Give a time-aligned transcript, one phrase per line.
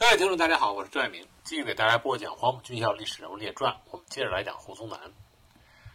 [0.00, 3.72] 各位听众，大家好，我是赵爱明，继续给大家播讲《黄埔军校历史人物列传》。
[3.90, 5.12] 我们接着来讲胡宗南。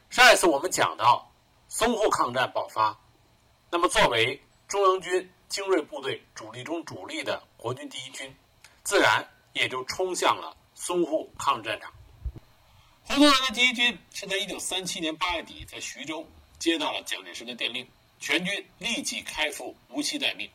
[0.09, 1.31] 上一次我们讲到
[1.69, 2.99] 淞沪抗战爆发，
[3.71, 8.35] 那么作为中央军精锐部队主力中主力的国军第一军，
[8.83, 11.89] 自然也就冲向了淞沪抗日战场。
[13.05, 16.27] 胡宗南的第一军是在1937年8月底在徐州
[16.59, 17.89] 接到了蒋介石的电令，
[18.19, 20.51] 全军立即开赴无锡待命。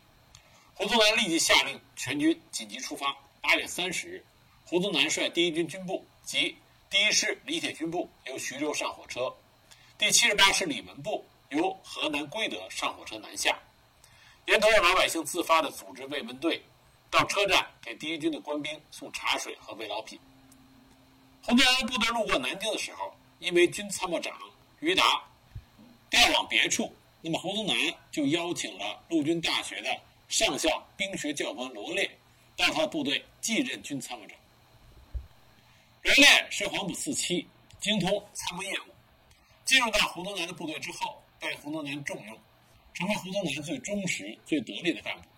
[0.75, 3.17] 胡宗南立即下令全军紧急出发。
[3.49, 4.23] 八月三十日，
[4.67, 6.55] 胡宗南率第一军军部及
[6.91, 9.35] 第一师李铁军部由徐州上火车，
[9.97, 13.59] 第七十八师李文部由河南归德上火车南下，
[14.45, 16.63] 沿途有老百姓自发的组织慰问队
[17.11, 20.21] 到车站给第一军的官兵送茶水和慰劳品。
[21.43, 24.39] 胡宗南部队路过南京的时候，因为军参谋长
[24.81, 25.25] 于达
[26.11, 27.75] 调往别处，那么胡宗南
[28.13, 29.89] 就邀请了陆军大学的
[30.29, 32.11] 上校兵学教官罗烈。
[32.59, 34.37] 到他的部队继任军参谋长。
[36.03, 37.47] 罗烈是黄埔四期，
[37.81, 38.85] 精通参谋业务。
[39.65, 42.39] 进入到胡宗南的部队之后，被胡宗南重用，
[42.95, 45.29] 成为胡宗南最忠实、最得力的干部。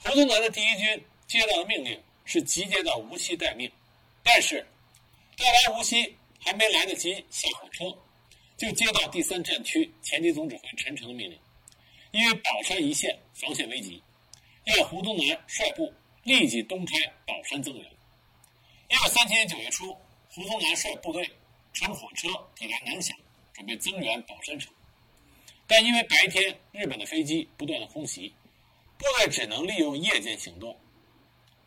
[0.00, 3.70] 胡宗南的第一军接到的命令是集结到无锡待命，
[4.22, 4.66] 但是
[5.36, 7.96] 到达无锡还没来得及下火车，
[8.58, 11.38] 就接到第三战区前敌总指挥陈诚的命令，
[12.10, 14.02] 因为宝山一线防线危急。
[14.66, 15.92] 要胡宗南率部
[16.24, 17.84] 立即东开宝山增援。
[18.88, 19.96] 一九三七年九月初，
[20.28, 21.30] 胡宗南率部队
[21.72, 23.16] 乘火车抵达南翔，
[23.52, 24.72] 准备增援宝山城。
[25.68, 28.34] 但因为白天日本的飞机不断的空袭，
[28.98, 30.76] 部队只能利用夜间行动。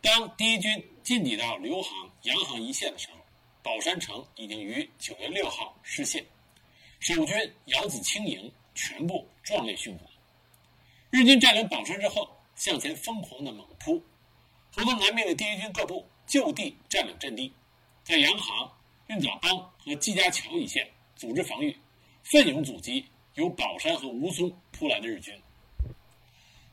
[0.02, 3.16] 当第一军进抵到刘杭、洋行一线的时候，
[3.62, 6.22] 宝山城已经于九月六号失陷，
[6.98, 7.34] 守军
[7.66, 10.06] 姚子青营全部壮烈殉国。
[11.10, 12.30] 日军占领宝山之后。
[12.60, 14.04] 向前疯狂的猛扑，
[14.74, 17.50] 胡宗南命令第一军各部就地占领阵地，
[18.04, 18.70] 在洋行、
[19.06, 21.74] 运枣帮和季家桥一线组织防御，
[22.22, 23.02] 奋勇阻击
[23.36, 25.34] 由宝山和吴淞扑来的日军。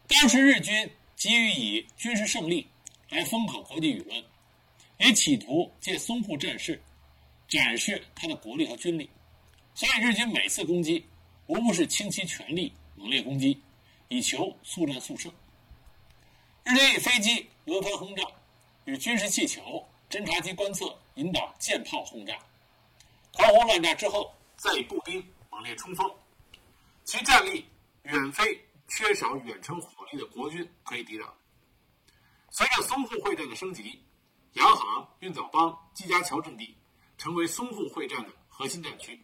[0.09, 2.67] 当时日军急于以军事胜利
[3.07, 4.21] 来封口国际舆论，
[4.97, 6.83] 也企图借淞沪战事
[7.47, 9.09] 展示他的国力和军力，
[9.73, 11.05] 所以日军每次攻击
[11.45, 13.57] 无不是倾其全力猛烈攻击，
[14.09, 15.31] 以求速战速胜。
[16.67, 18.23] 日军以飞机、俄团轰炸，
[18.83, 22.37] 与军事气球、侦察机观测引导舰炮轰炸，
[23.31, 26.05] 狂轰乱炸之后，再以步兵猛烈冲锋，
[27.05, 27.65] 其战力
[28.03, 31.33] 远非缺少远程火力的国军可以抵挡。
[32.51, 34.03] 随着淞沪会战的升级，
[34.51, 36.75] 洋行、运枣帮、季家桥阵地
[37.17, 39.17] 成为淞沪会战的核心战区。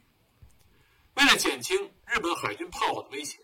[1.16, 3.38] 为了减轻日本海军炮火的威胁，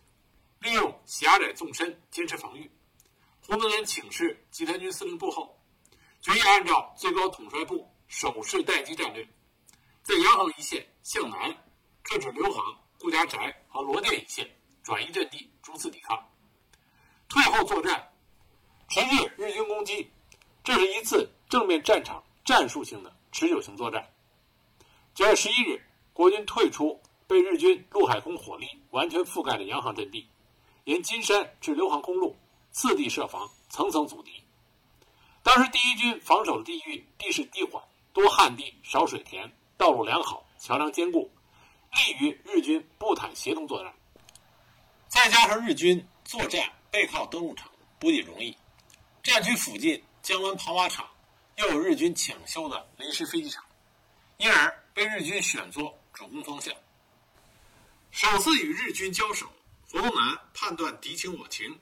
[0.59, 2.71] 利用狭窄纵深坚持防御。
[3.49, 5.59] 胡宗南请示集团军司令部后，
[6.21, 9.27] 决议按照最高统帅部守势待机战略，
[10.03, 11.57] 在洋行一线向南
[12.03, 12.63] 克制刘行、
[12.99, 14.47] 顾家宅和罗店一线，
[14.83, 16.15] 转移阵地，逐次抵抗。
[17.27, 18.09] 退后作战，
[18.87, 20.11] 持续日军攻击，
[20.63, 24.13] 这是一次正面战场战术性的持久性作战。
[25.15, 25.83] 九月十一日，
[26.13, 30.29] 国军退出被日军陆海空火力完全覆盖的洋行阵地，
[30.83, 32.37] 沿金山至刘行公路。
[32.79, 34.41] 次第设防，层层阻敌。
[35.43, 41.29] 当时第一军防守的地域地势低缓，多旱地，少水田，道路良好，桥梁坚固，
[41.91, 43.93] 利于日军步坦协同作战。
[45.09, 47.69] 再加上日军作战背靠登陆场，
[47.99, 48.55] 不仅容易。
[49.23, 51.05] 战区附近江湾跑马场
[51.57, 53.61] 又有日军抢修的临时飞机场，
[54.37, 56.73] 因而被日军选作主攻方向。
[58.11, 59.51] 首次与日军交手，
[59.91, 61.77] 胡宗南判断敌情我情。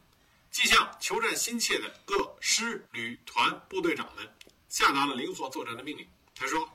[0.52, 4.28] 即向求战心切的各师、旅、团部队长们
[4.70, 6.08] 下达了灵活作战的命令。
[6.34, 6.68] 他说：“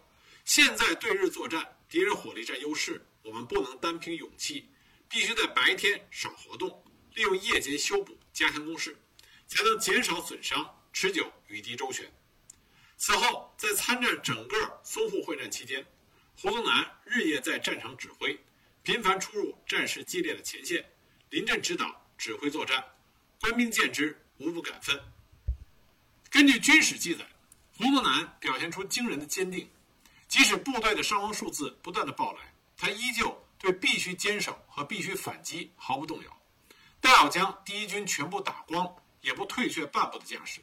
[0.45, 4.69] 现在对日作战，敌人火力占优势，我们不能单凭勇气，
[5.09, 6.85] 必须在白天少活动，
[7.15, 8.97] 利用夜间修补、加强攻势，
[9.47, 12.13] 才能减少损伤，持久与敌周旋。”
[12.97, 15.85] 此后，在参战整个淞沪会战期间，
[16.37, 18.39] 胡宗南日夜在战场指挥，
[18.83, 20.89] 频繁出入战事激烈的前线，
[21.31, 22.85] 临阵指导、指挥作战。
[23.43, 24.97] 官兵见之，无不感愤。
[26.31, 27.27] 根据军史记载，
[27.77, 29.69] 胡宗南表现出惊人的坚定，
[30.29, 36.41] 即使部队的伤亡数字不断的报来，他依旧对必须坚守和必须反击毫不动摇，
[37.01, 38.89] 待要将第一军全部打光，
[39.23, 40.61] 也不退却半步的架势。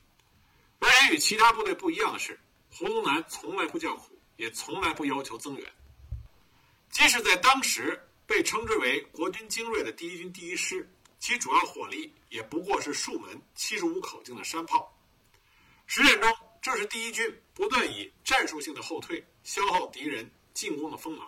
[0.79, 2.39] 而且与其他部队不一样的是，
[2.71, 5.73] 胡宗南从来不叫苦，也从来不要求增援。
[6.89, 10.89] 即使在当时被称之为国军精锐的第一军第一师。
[11.19, 14.95] 其主要火力也不过是数门七十五口径的山炮。
[15.85, 21.27] 实战中，这是第一军不断以战术性的后退消耗敌人进攻的锋芒，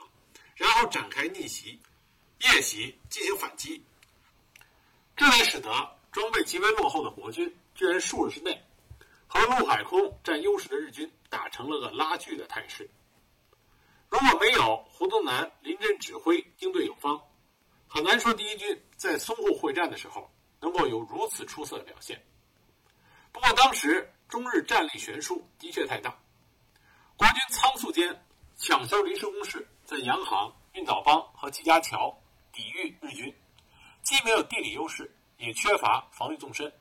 [0.55, 1.79] 然后展开逆袭、
[2.39, 3.83] 夜袭进行反击。
[5.15, 5.69] 这才使得
[6.11, 8.63] 装备极为落后的国军居然数日之内
[9.27, 12.89] 和陆海空占优势的日军打成了个拉锯的态势。
[14.09, 17.21] 如果没有胡宗南临阵指挥、应对有方，
[17.87, 22.21] 很难说第一军在淞沪会战的时候能够有如此出色的表现。
[23.31, 26.15] 不过当时中日战力悬殊的确太大，
[27.17, 28.23] 国军仓促间
[28.57, 32.15] 抢修临时工事，在洋行、运枣帮和纪家桥
[32.53, 33.35] 抵御日军，
[34.03, 36.71] 既没有地理优势，也缺乏防御纵深。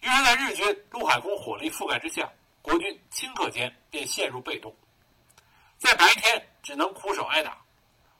[0.00, 2.32] 于是，在日军陆海空火力覆盖之下，
[2.62, 4.72] 国军顷刻间便陷入被动，
[5.78, 7.60] 在白天只能苦守挨打。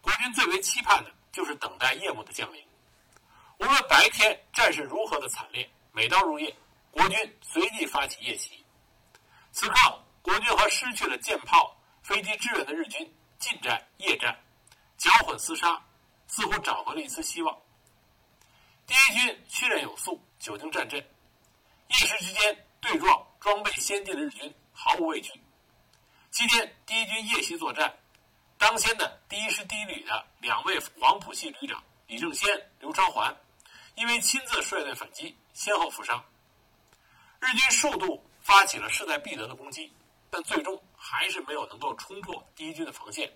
[0.01, 2.68] 国军最为期盼的就是等待夜幕的降临。
[3.59, 6.55] 无论白天战事如何的惨烈，每到入夜。
[6.91, 8.65] 国军随即发起夜袭，
[9.53, 14.37] 此刻国军和失去了舰炮、飞机支援的日军近战、夜战，
[14.97, 15.81] 搅混厮杀，
[16.27, 17.57] 似乎找回了一丝希望。
[18.87, 20.99] 第一军训练有素，久经战阵，
[21.89, 25.31] 一时之间对撞装备先进的日军毫无畏惧。
[26.33, 27.95] 期间，第一军夜袭作战，
[28.57, 32.51] 当先的第一师第一旅的两位黄埔系旅长李正先、
[32.81, 33.33] 刘超环，
[33.99, 36.25] 因为亲自率队反击，先后负伤。
[37.41, 39.93] 日军数度发起了势在必得的攻击，
[40.31, 43.33] 但最终还是没有能够冲破第一军的防线。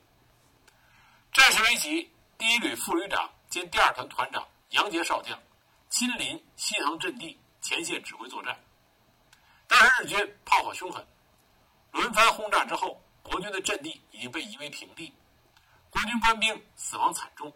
[1.32, 5.36] 战事危急，第一旅副旅长兼第二团团长杨杰少将
[5.90, 8.56] 亲临西塘阵地前线指挥作战。
[9.66, 11.04] 但是日军炮火凶狠，
[11.90, 15.12] 轮番轰炸之后，国军的阵地已经被夷为平地，
[15.90, 17.52] 国军官兵死亡惨重，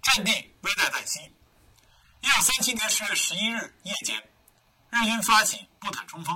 [0.00, 0.32] 阵地
[0.62, 1.20] 危在旦夕。
[2.24, 4.16] 一九三七年十月十一日夜间。
[4.88, 6.34] 日军发起步坦冲锋，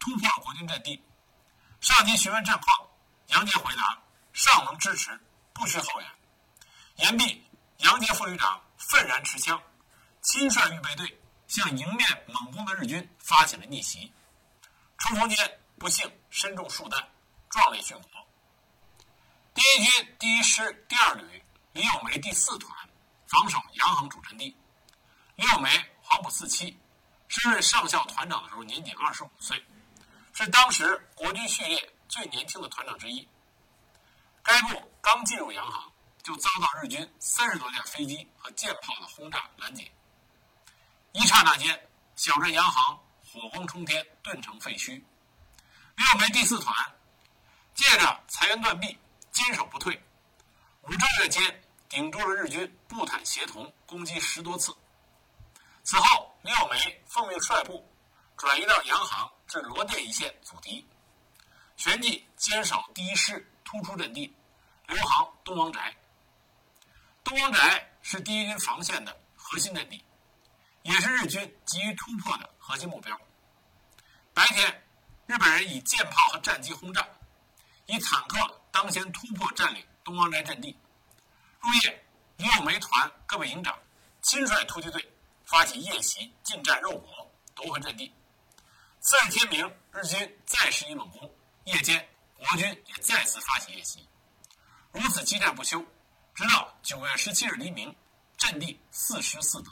[0.00, 1.00] 突破了国军阵地。
[1.80, 2.90] 上级询问战况，
[3.28, 3.96] 杨杰回答
[4.34, 5.16] ：“尚能支持，
[5.52, 6.10] 不需后援。”
[6.98, 7.44] 言毕，
[7.76, 9.62] 杨杰副旅长愤然持枪，
[10.20, 14.12] 亲率预备队向迎面猛攻的日军发起了逆袭。
[14.98, 17.08] 冲锋间，不幸身中数弹，
[17.48, 18.10] 壮烈殉国。
[19.54, 21.40] 第一军第一师第二旅
[21.72, 22.76] 李咏梅第四团
[23.28, 24.56] 防守洋行主阵地。
[25.40, 25.70] 李有梅，
[26.02, 26.78] 黄埔四期。
[27.28, 29.64] 升任上校团长的时候，年仅二十五岁，
[30.34, 33.26] 是当时国军序列最年轻的团长之一。
[34.42, 35.90] 该部刚进入洋行，
[36.22, 39.90] 就遭到日军三十多架飞机和舰炮的轰炸拦截。
[41.12, 45.02] 一刹那间，小镇洋行火光冲天，顿成废墟。
[45.96, 46.74] 六枚第四团
[47.74, 48.98] 借着财源断臂，
[49.32, 49.98] 坚守不退，
[50.82, 54.76] 五个月间顶住了日军步坦协同攻击十多次。
[55.82, 57.90] 此后，李有梅奉命率部
[58.36, 60.86] 转移到洋行至罗店一线阻敌，
[61.76, 64.32] 旋即坚守第一师突出阵地，
[64.86, 65.96] 留行东王宅。
[67.24, 70.04] 东王宅是第一军防线的核心阵地，
[70.82, 73.18] 也是日军急于突破的核心目标。
[74.32, 74.86] 白天，
[75.26, 77.06] 日本人以舰炮和战机轰炸，
[77.86, 80.78] 以坦克当先突破占领东王宅阵地。
[81.60, 82.04] 入夜，
[82.36, 83.76] 李有梅团各位营长
[84.22, 85.04] 亲率突击队。
[85.50, 88.14] 发起夜袭，进占肉搏，夺回阵地。
[89.00, 91.28] 次日天明，日军再施以猛攻。
[91.64, 94.08] 夜间，国军也再次发起夜袭，
[94.92, 95.84] 如此激战不休，
[96.36, 97.92] 直到九月十七日黎明，
[98.36, 99.70] 阵地四失四得。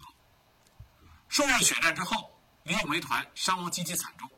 [1.29, 4.29] 数日血战之后，李永梅团伤亡极其惨重，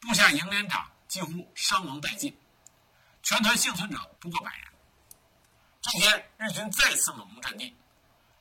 [0.00, 2.36] 部下营连长几乎伤亡殆尽，
[3.22, 4.64] 全团幸存者不过百人。
[5.80, 7.76] 这天，日军再次猛攻阵地，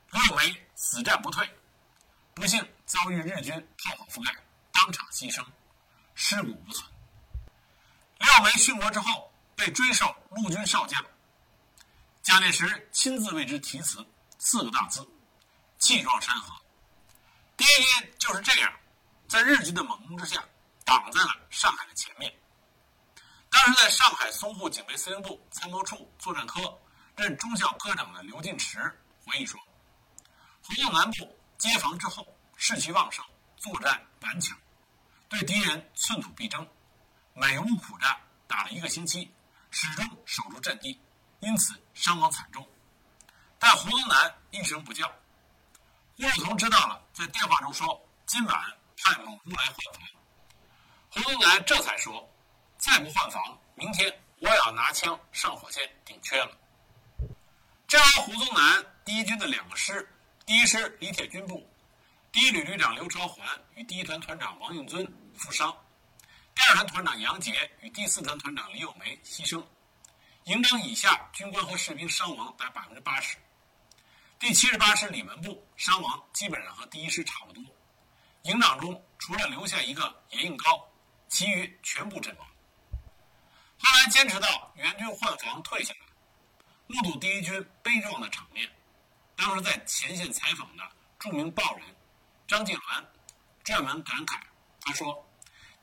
[0.10, 1.48] 李永梅死战不退。
[2.38, 4.32] 不幸遭遇日军炮火覆盖，
[4.72, 5.44] 当场牺牲，
[6.13, 6.88] 尸骨无存。
[8.20, 11.03] 廖梅殉国之后，被追授陆军少将。
[12.22, 14.06] 蒋介石亲自为之题词，
[14.38, 15.03] 四个大字：
[15.79, 16.53] 气壮山河。
[17.58, 18.72] 第一天就是这样，
[19.27, 20.46] 在日军的猛攻之下，
[20.86, 22.32] 挡在了上海的前面。
[23.50, 26.79] 当时在上海淞沪警备司令部参谋处作战科
[27.15, 28.77] 任中校科长的刘进池
[29.25, 29.60] 回忆说
[30.62, 34.56] ：“胡宗南部。”接防之后，士气旺盛，作战顽强，
[35.28, 36.68] 对敌人寸土必争，
[37.34, 38.16] 每屋苦战，
[38.48, 39.32] 打了一个星期，
[39.72, 41.00] 始终守住阵地，
[41.40, 42.68] 因此伤亡惨重。
[43.58, 45.08] 但胡宗南一声不叫。
[46.16, 48.64] 胡汝彤知道了，在电话中说：“今晚
[49.04, 50.02] 派某屋来换防。”
[51.10, 52.28] 胡宗南这才说
[52.78, 56.56] ：“再不换防，明天我要拿枪上火线顶缺了。”
[57.88, 60.08] 这样，胡宗南第一军的两个师。
[60.48, 61.70] 第一师李铁军部，
[62.32, 65.70] 第一旅旅长刘朝环与第一团团长王应尊负伤，
[66.56, 69.62] 第二团团长杨杰与第四团团长李有梅牺牲，
[70.46, 73.36] 营长以下军官和士兵伤亡达百分之八十。
[74.39, 77.62] 第七十八师李文部伤亡基本上和第一师差不多，
[78.44, 80.89] 营长中除了留下一个严应高，
[81.27, 82.48] 其余全部阵亡。
[82.98, 86.06] 后来坚持到援军换防退下来，
[86.88, 88.66] 目睹第一军悲壮的场面，
[89.38, 90.84] 当时在前线采访的
[91.20, 91.86] 著名报人
[92.48, 93.06] 张敬鸾
[93.63, 94.41] 撰文感慨，
[94.82, 95.24] 他说。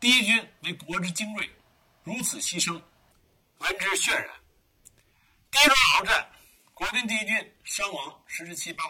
[0.01, 1.49] 第一军为国之精锐，
[2.03, 2.73] 如此牺牲，
[3.59, 4.29] 闻之渲然。
[5.51, 6.31] 第一滦鏖战，
[6.75, 8.85] 国军第一军伤亡十之七八，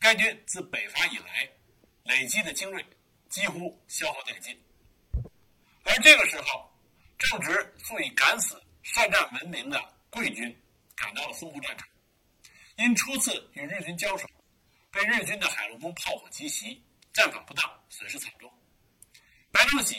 [0.00, 1.48] 该军自北伐以来
[2.02, 2.84] 累积的精锐
[3.28, 4.60] 几乎消耗殆尽。
[5.84, 6.76] 而这个时候，
[7.18, 9.80] 正值素以敢死善战闻名的
[10.10, 10.60] 桂军
[10.96, 11.86] 赶到了淞沪战场，
[12.76, 14.28] 因初次与日军交手，
[14.90, 18.52] 被日军的海陆空炮火击袭，战法不当，损失惨重。
[19.50, 19.96] 白崇禧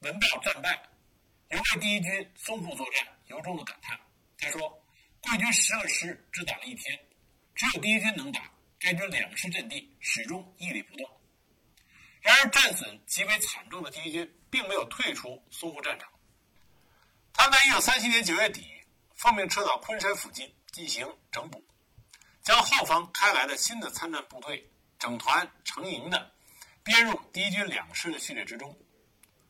[0.00, 0.82] 闻报战败，
[1.50, 4.00] 犹为第一军淞沪作战由衷的感叹。
[4.38, 4.82] 他说
[5.20, 6.98] ：“贵军十个师只打了一天，
[7.54, 11.06] 只有第一军能打，该军两师阵地始终屹立不动。”
[12.22, 16.10] 然而，战损极为惨重的第一军并没有退出淞沪战场。
[17.34, 18.66] 他在1937年9月底
[19.14, 21.62] 奉命撤到昆山附近进行整补，
[22.44, 26.30] 将后方开来的新的参战部队整团成营的
[26.82, 28.76] 编入第一军两师的序列之中。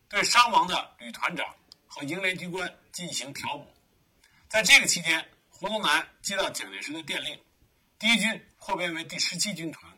[0.08, 1.44] 对伤亡的旅团长
[1.88, 3.66] 和营连军官进行调补。
[4.48, 7.36] 在这个期间，胡宗南接到蒋介石的电令，
[7.98, 9.92] 第一军扩编为第十七军团。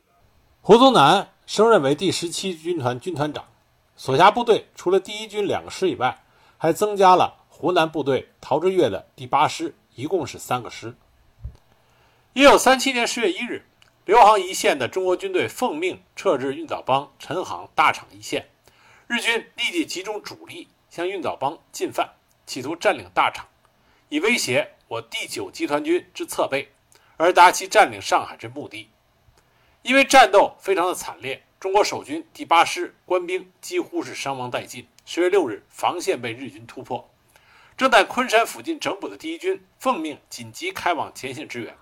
[0.63, 3.47] 胡宗南升任为第十七军团军团长，
[3.95, 6.25] 所辖部队除了第一军两个师以外，
[6.57, 10.97] 还增加了湖南部队陶峙岳的第八师，一共是三个师。
[12.37, 13.65] 一九三七年十月一日，
[14.05, 18.51] 刘杭一线的中国军队奉命撤至运枣帮陈行大场一线。
[19.07, 22.11] 日军立即集中主力向运枣帮进犯，
[22.45, 23.49] 企图占领大场，
[24.11, 26.69] 以威胁我第九集团军之侧背，
[27.17, 28.91] 而达其占领上海之目的。
[29.81, 34.87] 因为战斗非常的惨烈，中国守军第八师官兵几乎是伤亡殆尽。
[35.07, 37.09] 十月六日，防线被日军突破，
[37.79, 41.75] 正在昆山附近整补的第一军奉命紧急开往前线支援。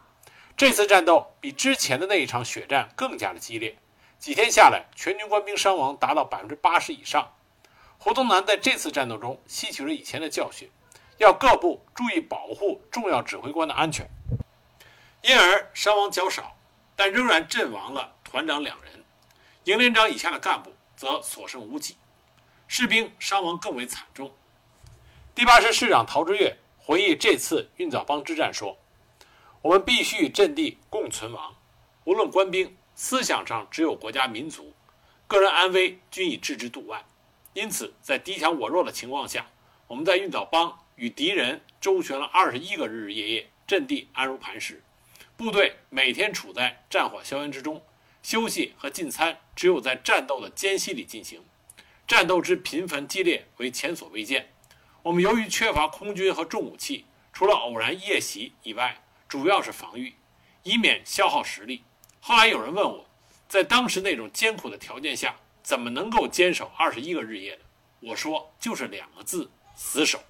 [0.57, 3.77] 这次战斗比之前的那一场血战更加的激烈。
[4.21, 7.29] 几天下来，全军官兵伤亡达到百分之八十以上。
[7.99, 10.71] 胡宗南在这次战斗中吸取了以前的教训，
[11.19, 14.09] 要各部注意保护重要指挥官的安全，
[15.23, 16.57] 因而伤亡较少，
[16.95, 19.05] 但仍然阵亡了团长两人，
[19.65, 21.97] 营连长以下的干部则所剩无几，
[22.69, 24.33] 士兵伤亡更为惨重。
[25.35, 28.77] 第八师师长陶峙岳回忆这次运枣帮之战说
[29.65, 31.57] ：“我们必须与阵地共存亡，
[32.05, 34.73] 无论官兵。”思想上只有国家民族，
[35.27, 37.05] 个人安危均已置之度外。
[37.53, 39.47] 因此，在敌强我弱的情况下，
[39.89, 44.85] 我们在运枣帮与敌人周旋了二十一个日日夜夜，阵地安如磐石，
[45.37, 47.83] 部队每天处在战火硝烟之中，
[48.23, 51.43] 休息和进餐只有在战斗的间隙里进行。
[52.07, 54.53] 战斗之频繁激烈为前所未见。
[55.03, 59.03] 我们由于缺乏空军和重武器，除了偶然夜袭以外，
[59.35, 60.15] 主要是防御，
[60.63, 61.83] 以免消耗实力。
[62.21, 63.05] 后来有人问我，
[63.49, 67.63] 在当时那种艰苦的条件下，怎么能够坚守二十一个日夜的？
[67.99, 70.21] 我说，就是两个字：死守。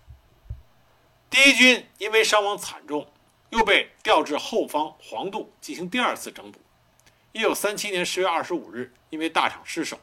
[1.28, 3.06] 第一军因为伤亡惨重，
[3.50, 6.58] 又被调至后方黄渡进行第二次整补。
[7.32, 10.00] 一九三七年十月二十五日，因为大场失守，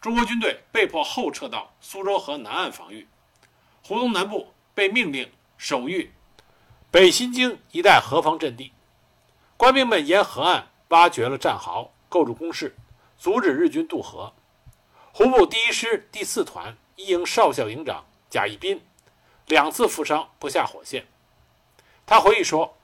[0.00, 3.06] 中国军队被迫后撤到苏州河南岸防御。
[3.84, 6.10] 湖东南部被命令守御
[6.92, 8.70] 北新泾一带河防阵地，
[9.56, 10.68] 官兵们沿河岸。
[10.88, 12.76] 挖掘了战壕，构筑工事，
[13.16, 14.34] 阻止日军渡河。
[15.10, 18.82] 湖部第一师第四团一营少校营长贾一斌
[19.46, 21.06] 两次负伤，不下火线。
[22.04, 22.76] 他回忆说：“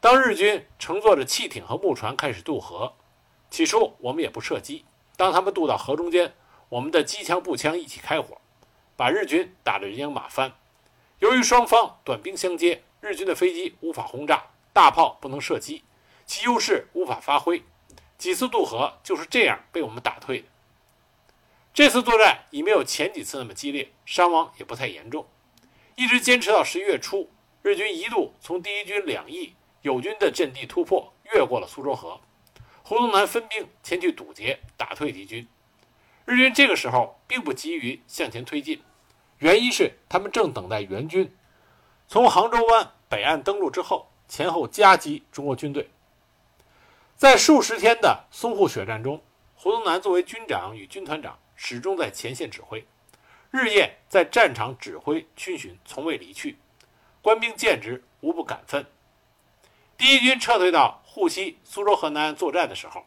[0.00, 2.94] 当日军乘坐着汽艇和木船开始渡河，
[3.50, 4.86] 起初我们也不射击。
[5.18, 6.32] 当他们渡到河中间，
[6.70, 8.40] 我们的机枪、步枪一起开火，
[8.96, 10.54] 把日军打得人仰马翻。
[11.18, 15.84] 由于双方短兵相接，日军的飞机无法轰炸，大炮不能射击。”
[16.26, 17.64] 其优势无法发挥，
[18.16, 20.46] 几次渡河就是这样被我们打退的。
[21.74, 25.26] 这次作战已没有前几次那么激烈，伤亡也不太严重，
[25.96, 27.30] 一直坚持到十一月初，
[27.62, 32.20] 日军一度从第一军两翼友军的阵地突破，越过了苏州河。
[32.84, 35.48] 胡宗南分兵前去堵截，打退敌军。
[36.26, 38.80] 日军这个时候并不急于向前推进，
[39.38, 41.34] 原因是他们正等待援军
[42.10, 45.88] 从杭州湾北岸登陆之后，前后夹击中国军队。
[47.16, 49.22] 在数十天的淞沪血战中，
[49.54, 52.84] 胡宗南作为军长与军团长，始终在前线指挥。
[53.52, 56.58] 日夜在战场指挥军巡，从未离去。
[57.22, 58.84] 官兵见之，无不感愤。
[59.96, 63.06] 第一军撤退到沪西苏州河南岸作战的时候，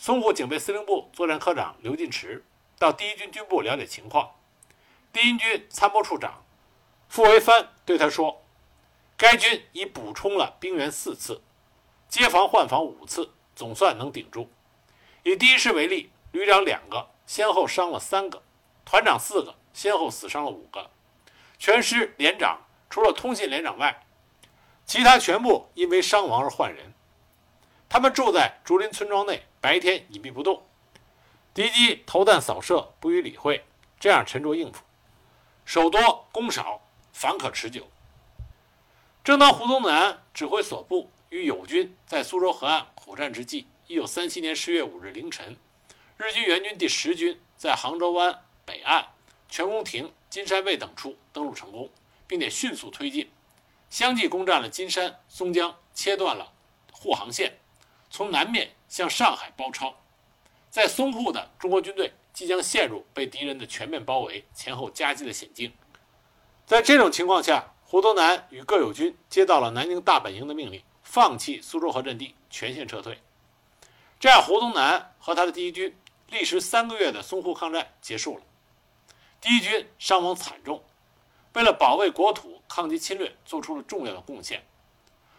[0.00, 2.44] 淞沪警备司令部作战科长刘进池
[2.78, 4.30] 到第一军军部了解情况。
[5.12, 6.44] 第一军参谋处长
[7.08, 8.40] 傅维藩对他说
[9.18, 11.42] ：“该军已补充了兵员四次，
[12.08, 14.48] 接防换防五次，总算能顶住。
[15.24, 18.44] 以第一师为例，旅长两个先后伤了三个，
[18.84, 20.88] 团长四个先后死伤了五个，
[21.58, 24.06] 全师连长除了通信连长外。”
[24.86, 26.94] 其他全部因为伤亡而换人。
[27.88, 30.62] 他们住在竹林村庄内，白天隐蔽不动，
[31.52, 33.64] 敌机投弹扫射不予理会，
[33.98, 34.84] 这样沉着应付。
[35.64, 36.82] 守多攻少，
[37.12, 37.88] 反可持久。
[39.22, 45.56] 正当胡宗南指挥所部与友军在苏州河岸苦战之际，一九三七年十月五日凌晨，
[46.16, 49.08] 日军援军第十军在杭州湾北岸、
[49.48, 51.90] 全宫亭、金山卫等处登陆成功，
[52.26, 53.30] 并且迅速推进。
[53.90, 56.52] 相继攻占了金山、松江，切断了
[56.92, 57.58] 沪杭线，
[58.08, 59.96] 从南面向上海包抄。
[60.70, 65.72] 在淞沪的中国军队即将陷入被敌人的全面包围、前后夹击的险境。
[66.70, 73.18] 在这种情况下，胡宗南与各友军接到了南京大本营的命令，放弃苏州河阵地，全线撤退。
[74.20, 75.98] 这样，胡宗南和他的第一军
[76.28, 78.44] 历时三个月的淞沪抗战结束了。
[79.40, 80.84] 第一军伤亡惨重。
[81.54, 84.64] 为了保卫国土、抗击侵略，做出了重要的贡献。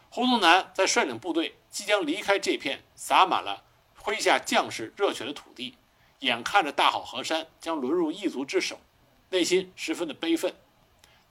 [0.10, 3.64] 胡宗南在率领部队即将离开这片洒满了
[4.04, 5.78] 麾下将士热血的土地，
[6.20, 8.82] 眼看着大好河山将沦入异族之手，
[9.30, 10.54] 内心十分的悲愤。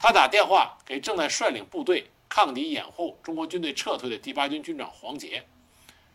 [0.02, 5.46] 他打电话给正在率领部队抗敌掩护中国军队撤退的第八军军长黄杰，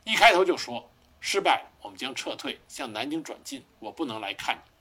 [0.03, 0.89] 一开头就说
[1.21, 4.71] ：“失败，我们将撤退，向南京转进，我不能来看你。”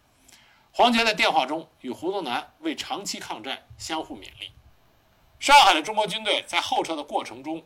[0.73, 4.50] 黄杰在电话中与胡宗南为长期抗战相互勉励。
[5.38, 7.62] 上海的中国军队在后撤的过程中，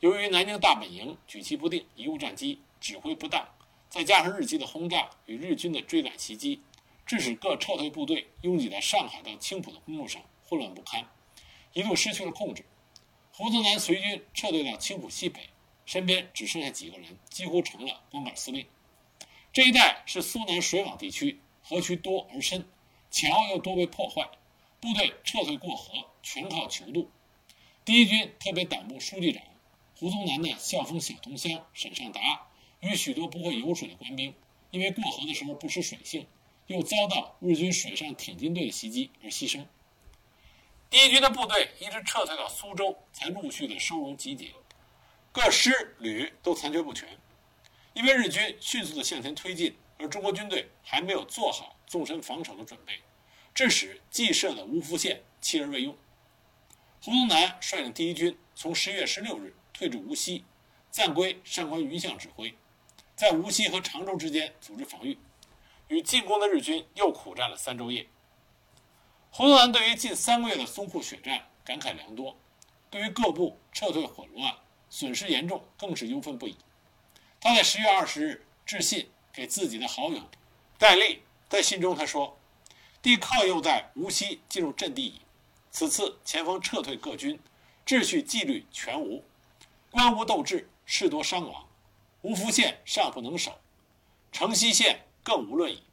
[0.00, 3.46] 由于南京大本营举棋不定、贻误战机、指挥不当，
[3.88, 6.60] 再加上日机的轰炸与日军的追赶袭击，
[7.06, 11.08] 致使各撤退部队拥挤在上海到青浦的公路上，混乱不堪，
[11.72, 12.66] 一度失去了控制。
[13.32, 15.48] 胡宗南随军撤退到青浦西北，
[15.86, 18.66] 身边只剩下几个人，几乎成了光杆司令。
[19.52, 21.40] 这一带是苏南水网地区。
[21.62, 22.66] 河渠多而深，
[23.12, 24.28] 桥又多被破坏，
[24.80, 27.08] 部队撤退过河全靠求渡。
[27.84, 29.42] 第一军特别党部书记长
[29.96, 32.48] 胡宗南的校风小同乡沈尚达
[32.80, 34.34] 与许多不会游水的官兵，
[34.70, 36.26] 因为过河的时候不识水性，
[36.66, 39.66] 又遭到日军水上挺进队的袭击而牺牲。
[40.90, 44.52] 第一军的部队一直撤退到苏州，才陆续的收容集结，
[45.30, 47.16] 各师旅都残缺不全，
[47.94, 49.76] 因为日军迅速的向前推进。
[49.98, 53.02] 而中国军队还没有做好纵深防守的准备，
[53.54, 55.96] 致使既设的芜湖线弃而未用。
[57.02, 60.42] 胡宗南率领第一军从十一月十六日退至无锡，
[60.90, 62.56] 暂归上官云相指挥，
[63.14, 65.18] 在无锡和常州之间组织防御，
[65.88, 68.08] 与进攻的日军又苦战了三昼夜。
[69.30, 72.36] 胡宗南对于近三个月的淞沪血战感慨良多，
[72.90, 74.54] 对于各部撤退混乱、
[74.88, 76.56] 损失严重，更是忧愤不已。
[77.40, 79.10] 他在十月二十日致信。
[79.32, 80.20] 给自己的好友
[80.76, 82.36] 戴笠，在信中他说
[83.00, 85.20] ：“帝靠右在无锡进入阵地矣，
[85.70, 87.38] 此次前方撤退各军，
[87.86, 89.24] 秩序纪律全无，
[89.92, 91.68] 官无斗志，士多伤亡。
[92.22, 93.60] 芜湖县尚不能守，
[94.32, 95.84] 城西县更无论矣。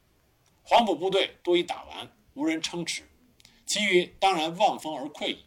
[0.63, 3.06] 黄埔部队多已打完，无人撑持，
[3.67, 5.45] 其余当然望风而溃矣。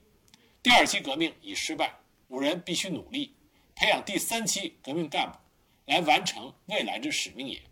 [0.62, 1.94] 第二期革命已失败，
[2.28, 3.34] 五人必须努力
[3.74, 5.38] 培养第三期革命干部，
[5.86, 7.62] 来完成未来之使命也。”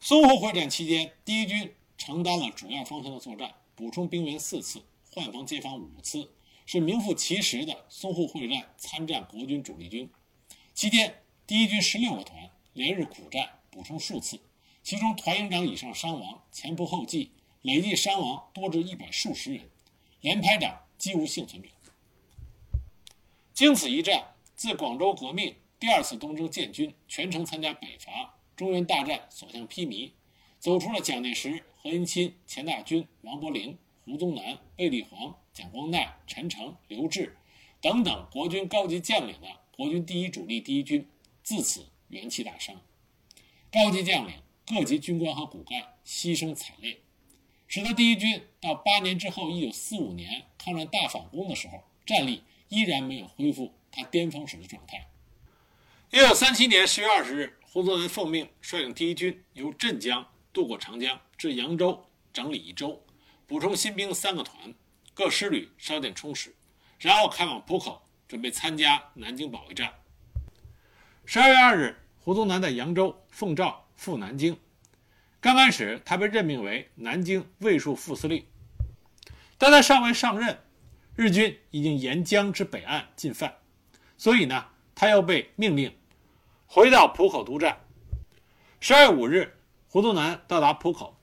[0.00, 6.30] 淞沪会战期间，第一军承担了主要方向的作战，补充兵员四次，换防接防五次，
[6.66, 10.08] 是名副其实的淞沪会战参战国军主力军。
[10.74, 14.38] 期间，第一军十六个团连日苦战，补充数次，
[14.82, 19.68] 其中团营长以上伤亡前仆后继，累计伤亡多至一百数十人，
[20.20, 21.68] 连排长几无幸存者。
[23.52, 28.34] 经此一战，自广州革命第二次东征建军，全程参加北伐。
[28.54, 30.10] 中原大战所向披靡，
[30.58, 37.30] 走出了蒋介石、何应钦、钱大钧、王伯龄、胡宗南、卫立煌、蒋光鼐、陈诚、刘峙
[37.80, 41.08] 等等国军高级将领的国军第一主力第一军，
[41.44, 42.80] 自此元气大伤。
[43.70, 44.34] 高级将领、
[44.66, 46.98] 各级军官和骨干牺牲惨烈，
[47.68, 55.06] 使得第一军到八年之后，一九四五年抗战大反攻的时候，战力依然没有恢复他巅峰时的状态。
[56.10, 57.54] 一九三七年十月二十日。
[57.70, 63.04] 胡宗南奉命率领第一军由镇江渡过长江，至扬州整理一周，
[63.46, 64.72] 补充新兵三个团，
[65.12, 66.56] 各师旅稍见充实，
[66.98, 69.92] 然后开往浦口，准备参加南京保卫战。
[71.26, 74.58] 十二月二日，胡宗南在扬州奉诏赴南京。
[75.40, 78.44] 刚开始，他被任命为南京卫戍副司令，
[79.56, 80.58] 但他尚未上任，
[81.14, 83.58] 日军已经沿江之北岸进犯，
[84.16, 85.96] 所以呢，他又被命令
[86.66, 87.84] 回到浦口督战。
[88.80, 91.16] 十二月五日，胡宗南到达浦口，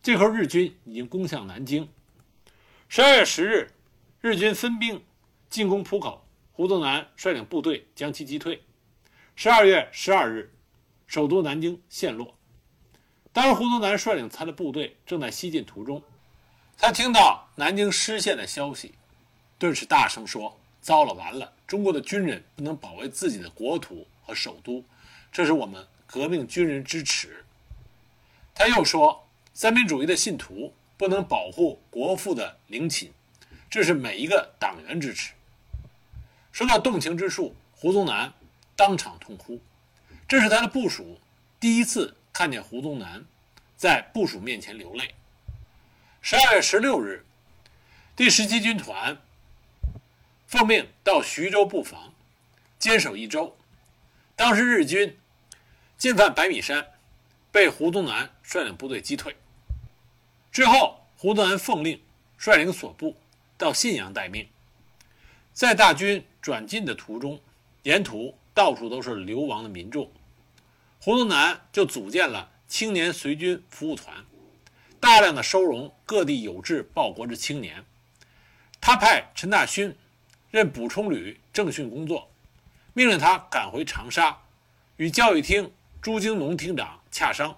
[0.00, 1.88] 这时候日军已经攻向南京。
[2.88, 3.72] 十二月十日，
[4.20, 5.02] 日军分兵
[5.50, 8.62] 进攻浦口，胡宗南率领部队将其击退。
[9.34, 10.54] 十二月十二日，
[11.08, 12.35] 首都南京陷落。
[13.36, 16.02] 当时，胡宗南率领他的部队正在西进途中，
[16.78, 18.94] 他听到南京失陷的消息，
[19.58, 21.52] 顿时大声说：“糟了，完了！
[21.66, 24.82] 中国的军人不能保卫自己的国土和首都，
[25.30, 27.44] 这是我们革命军人之耻。”
[28.56, 33.10] 他又说：“三民主义的信徒不能保护国父的陵寝，
[33.68, 35.34] 这是每一个党员之耻。”
[36.52, 38.32] 说到动情之处，胡宗南。
[38.74, 39.60] 当场痛哭，
[40.26, 41.20] 这是他的部属
[41.60, 43.24] 第一次看见胡宗南
[43.78, 45.14] 在部属面前流泪。
[46.20, 47.24] 十二月十六日，
[48.14, 49.16] 第十七军团
[50.46, 52.12] 奉命到徐州布防，
[52.78, 53.56] 坚守一周。
[54.34, 55.16] 当时日军
[55.96, 56.86] 进犯百米山，
[57.50, 59.34] 被胡宗南率领部队击退。
[60.52, 61.98] 之后，胡宗南奉令
[62.36, 63.16] 率领所部
[63.56, 64.46] 到信阳待命。
[65.54, 67.40] 在大军转进的途中，
[67.84, 68.36] 沿途。
[68.52, 70.10] 到处都是流亡的民众，
[71.06, 74.24] 胡宗南就组建了青年随军服务团，
[74.98, 77.84] 大量的收容各地有志报国之青年。
[78.80, 79.96] 他派陈大勋
[80.50, 82.28] 任补充旅政训工作，
[82.92, 84.36] 命令他赶回长沙，
[84.96, 87.56] 与教育厅朱经农厅长洽商，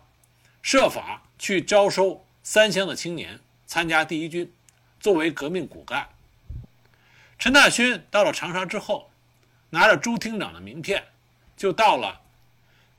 [0.60, 4.52] 设法去招收三乡的青年参加第一军，
[5.00, 6.06] 作为革命骨干。
[7.38, 9.08] 陈大勋到了长沙之后。
[9.70, 11.02] 拿着朱厅长的名片，
[11.56, 12.20] 就到了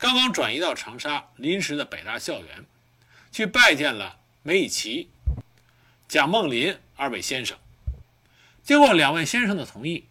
[0.00, 2.64] 刚刚转移到长沙临时的北大校园，
[3.30, 5.10] 去拜见了梅贻琦、
[6.08, 7.58] 蒋梦麟二位先生。
[8.62, 10.06] 经过两位先生的同意，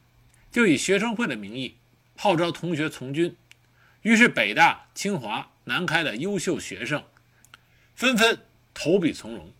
[0.52, 1.76] 就以学生会的名义
[2.16, 3.36] 号召同学从军。
[4.04, 7.04] 于是，北大、清华、南开的优秀学生
[7.96, 9.52] 纷纷投笔从戎，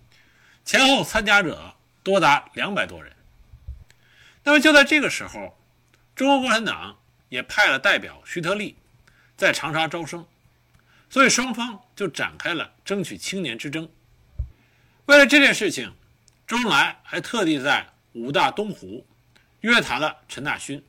[0.64, 3.16] 前后参加者多达两百多人。
[4.44, 5.58] 那么，就在这个时候。
[6.16, 8.76] 中国共产党也派了代表徐特立
[9.40, 10.28] 在长沙招生，
[11.10, 13.90] 所以双方就展开了争取青年之争。
[15.06, 15.94] 为了这件事情，
[16.46, 19.08] 周恩来还特地在武大东湖
[19.62, 20.84] 约谈了陈大勋，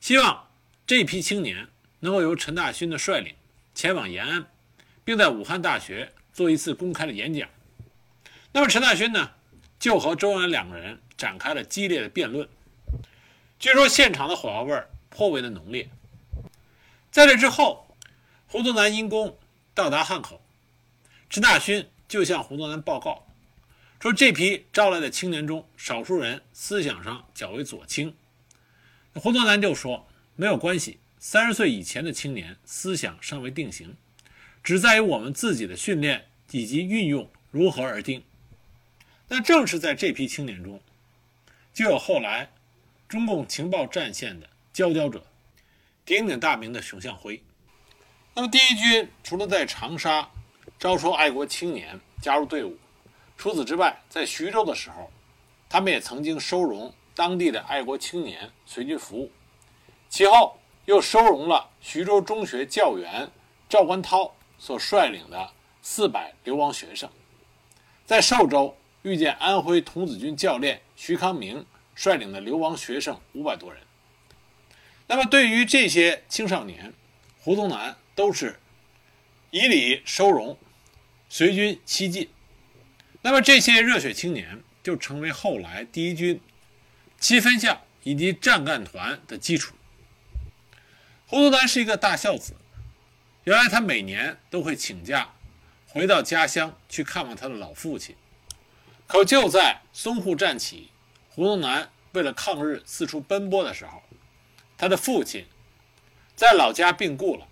[0.00, 0.48] 希望
[0.84, 1.68] 这批青年
[2.00, 3.32] 能够由陈大勋的率领
[3.76, 4.44] 前往延安，
[5.04, 7.48] 并在武汉大学做一次公开的演讲。
[8.50, 9.30] 那么陈大勋呢，
[9.78, 12.48] 就和周恩来两个人展开了激烈的辩论。
[13.60, 15.88] 据说现场的火药味儿颇为的浓烈。
[17.12, 17.94] 在这之后，
[18.46, 19.38] 胡宗南因功
[19.74, 20.40] 到达汉口，
[21.28, 23.26] 陈大勋就向胡宗南报告
[24.00, 28.16] 说，这批招来的青年中，少数人思想上较为左倾。
[29.12, 33.94] 胡宗南就说，没有关系，三十岁以前的青年思想尚未定型，
[34.64, 38.24] 只在于我们自己的训练以及运用如何而定。
[39.28, 40.80] 那正是在这批青年中，
[41.74, 42.50] 就有后来。
[43.06, 45.26] 中共情报战线的佼佼者，
[46.04, 47.42] 鼎鼎大名的熊向晖。
[48.34, 50.28] 那么，第一军除了在长沙
[50.78, 52.76] 招收爱国青年加入队伍，
[53.36, 55.10] 除此之外，在徐州的时候，
[55.68, 59.30] 他们也曾经收容当地的爱国青年随军服务。
[60.08, 63.30] 其后又收容了徐州中学教员
[63.68, 65.50] 赵观涛所率领的
[65.82, 67.08] 四百流亡学生。
[68.04, 71.64] 在寿州遇见安徽童子军教练徐康明。
[71.94, 73.78] 率领的流亡学生五百多人。
[75.14, 76.94] 那么，对于这些青少年，
[77.38, 78.58] 胡宗南都是
[79.50, 80.56] 以礼收容，
[81.28, 82.30] 随军西进。
[83.20, 86.40] 那么，这些热血青年就成为后来第一军
[87.20, 89.74] 七分校以及战干团的基础。
[91.26, 92.56] 胡宗南是一个大孝子，
[93.44, 95.34] 原来他每年都会请假
[95.88, 98.16] 回到家乡去看望他的老父亲。
[99.06, 100.88] 可就在淞沪战起。
[101.28, 104.02] 胡宗南为了抗日四处奔波的时候，
[104.82, 105.46] 他的父亲
[106.34, 107.46] 在老家病故了。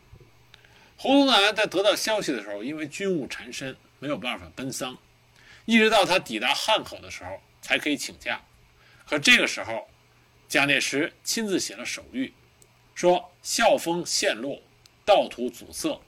[0.96, 4.98] 胡宗南在得到消息的时候，因为军务缠身，没有办法奔丧，
[5.64, 8.42] 一直到他抵达汉口的时候才可以请假。
[9.06, 9.88] 可这个时候，
[10.48, 12.32] 蒋介石亲自写了手谕，
[12.96, 14.60] 说校风陷落，
[15.04, 16.02] 道途阻塞，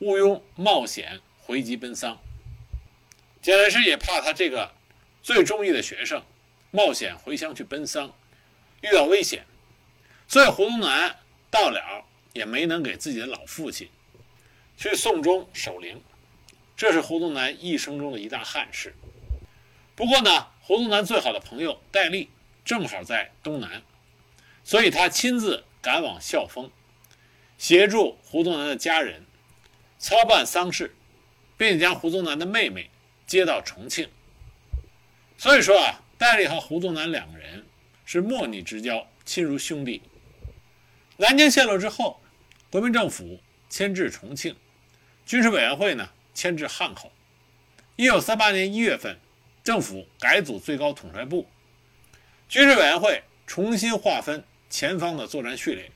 [0.00, 2.18] 毋庸冒险回籍奔丧。
[3.40, 4.72] 蒋介石也怕他这个。
[5.22, 6.24] 最中意的学生，
[6.72, 8.12] 冒险回乡去奔丧，
[8.80, 9.44] 遇到危险，
[10.28, 11.16] 所以胡宗南
[11.50, 13.88] 到了也没能给自己的老父亲
[14.76, 16.02] 去送终守灵，
[16.76, 18.94] 这是胡宗南一生中的一大憾事。
[19.94, 22.28] 不过呢，胡宗南最好的朋友戴笠
[22.64, 23.82] 正好在东南，
[24.64, 26.70] 所以他亲自赶往孝丰，
[27.56, 29.24] 协助胡宗南的家人
[29.98, 30.94] 操办丧事，
[31.56, 32.90] 并将胡宗南的妹妹
[33.26, 34.10] 接到重庆。
[35.38, 37.64] 所以说啊，戴笠和胡宗南两个人
[38.04, 40.02] 是莫逆之交，亲如兄弟。
[41.18, 42.20] 南京陷落之后，
[42.70, 44.54] 国民政府迁至重庆，
[45.24, 47.12] 军事委员会呢迁至汉口。
[47.96, 49.18] 一九三八年一月份。
[49.64, 51.44] 政府改组最高统帅部，
[52.48, 55.90] 军事委员会重新划分前方的作战序列。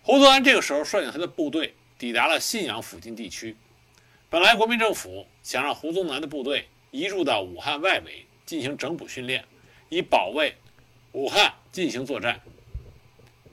[0.00, 3.54] 胡宗南这个时候率领他的部队抵达了信阳附近地区。
[4.30, 9.44] 本来国民政府想让胡宗南的部队移驻到武汉外围进行整补训练，
[9.90, 10.54] 以保卫
[11.12, 12.40] 武汉进行作战。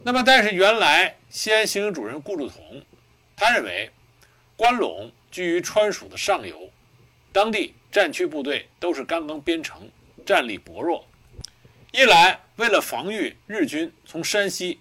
[0.04, 2.84] 那么，但是原来西安行营主任顾祝同，
[3.36, 3.90] 他认为
[4.56, 6.70] 关陇居于川蜀的上游，
[7.32, 7.74] 当地。
[7.92, 9.92] 战区部队都是刚刚编成，
[10.26, 11.06] 战力薄弱。
[11.92, 14.80] 一来为了防御日军从山西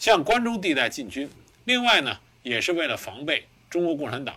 [0.00, 1.28] 向关中地带进军；
[1.64, 4.34] 另外呢，也是为了防备中国共产党。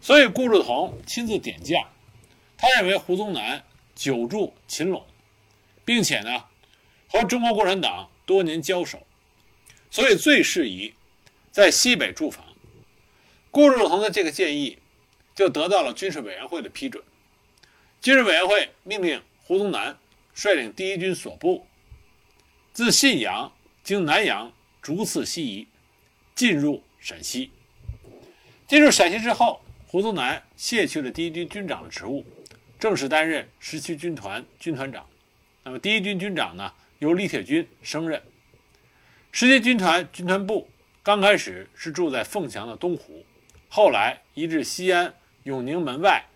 [0.00, 1.86] 所以顾祝同亲自点将，
[2.56, 3.62] 他认为胡宗南
[3.94, 5.02] 久驻秦陇，
[5.84, 6.44] 并且呢
[7.10, 9.06] 和中国共产党多年交手，
[9.92, 10.92] 所以最适宜
[11.52, 12.44] 在西北驻防。
[13.52, 14.78] 顾祝同的这个建议。
[15.34, 17.02] 就得到了军事委员会的批准。
[18.02, 19.96] 军事委员会命令胡宗南
[20.34, 21.66] 率领第一军所部
[22.74, 23.50] 自信阳
[23.82, 24.52] 经南阳
[24.82, 25.66] 逐次西移，
[26.34, 27.50] 进入陕西。
[28.68, 32.22] 进入陕西之后，胡宗南卸去了第一军军长的职务，
[32.78, 35.08] 正式担任十七军团军团长。
[35.64, 38.22] 那么第一军军长呢，由李铁军升任。
[39.32, 40.68] 十七军团军团部
[41.02, 43.24] 刚开始是住在凤翔的东湖，
[43.68, 45.14] 后来移至西安。
[45.44, 46.26] 永宁门外，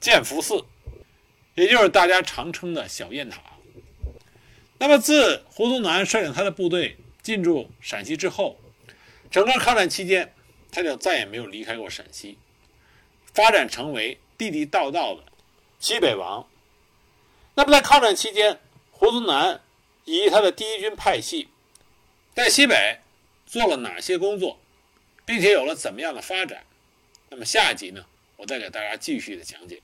[0.00, 0.64] 建福寺，
[1.54, 3.40] 也就是大家常称的小雁塔。
[4.78, 8.58] 那么，自胡宗南率领他的部队进驻陕西之后，
[9.30, 10.34] 整个抗战期间，
[10.72, 12.36] 他就再也没有离开过陕西，
[13.32, 15.22] 发展成为地地道道的
[15.78, 16.48] 西北王。
[17.54, 18.58] 那么，在抗战期间，
[18.90, 19.60] 胡宗南
[20.06, 21.50] 以他的第一军派系
[22.34, 22.98] 在西北
[23.46, 24.58] 做了哪些工作，
[25.24, 26.64] 并且有了怎么样的发展？
[27.30, 28.04] 那么，下一集呢？
[28.36, 29.80] 我再给大家继续的讲解。